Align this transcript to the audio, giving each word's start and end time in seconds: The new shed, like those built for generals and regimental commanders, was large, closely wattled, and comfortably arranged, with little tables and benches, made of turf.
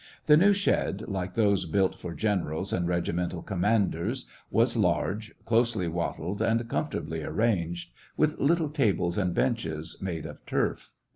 The 0.25 0.35
new 0.35 0.51
shed, 0.51 1.03
like 1.09 1.35
those 1.35 1.67
built 1.67 1.93
for 1.93 2.15
generals 2.15 2.73
and 2.73 2.87
regimental 2.87 3.43
commanders, 3.43 4.25
was 4.49 4.75
large, 4.75 5.31
closely 5.45 5.87
wattled, 5.87 6.41
and 6.41 6.67
comfortably 6.67 7.21
arranged, 7.23 7.91
with 8.17 8.39
little 8.39 8.69
tables 8.69 9.19
and 9.19 9.31
benches, 9.35 9.97
made 10.01 10.25
of 10.25 10.43
turf. 10.47 10.89